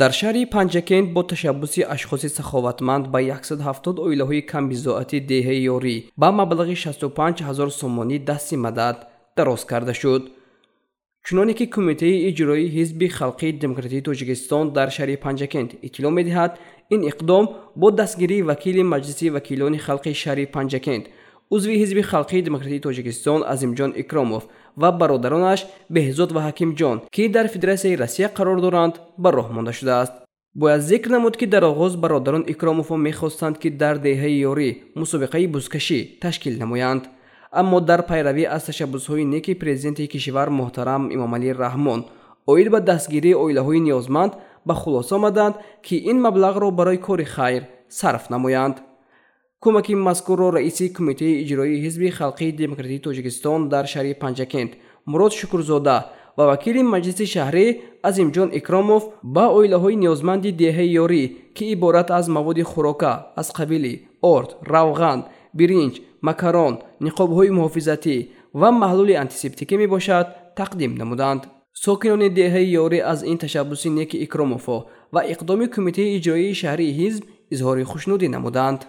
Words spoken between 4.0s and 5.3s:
оилаҳои камбизоати